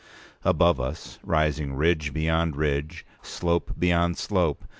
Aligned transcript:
Above 0.43 0.79
us, 0.81 1.19
rising 1.21 1.73
ridge 1.75 2.11
beyond 2.11 2.55
ridge, 2.55 3.05
slope 3.21 3.75
beyond 3.77 4.17
slope, 4.17 4.61
p. 4.61 4.65